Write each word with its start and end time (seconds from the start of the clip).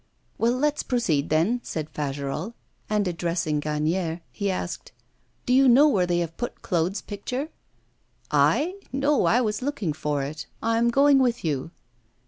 'Well, 0.39 0.53
let's 0.53 0.81
proceed 0.81 1.29
then,' 1.29 1.59
said 1.63 1.87
Fagerolles; 1.91 2.53
and, 2.89 3.07
addressing 3.07 3.61
Gagnière, 3.61 4.21
he 4.31 4.49
asked, 4.49 4.91
'Do 5.45 5.53
you 5.53 5.67
know 5.67 5.87
where 5.87 6.07
they 6.07 6.17
have 6.21 6.37
put 6.37 6.63
Claude's 6.63 7.03
picture?' 7.03 7.49
'I? 8.31 8.79
no, 8.91 9.25
I 9.25 9.41
was 9.41 9.61
looking 9.61 9.93
for 9.93 10.23
it 10.23 10.47
I 10.59 10.79
am 10.79 10.89
going 10.89 11.19
with 11.19 11.45
you. 11.45 11.69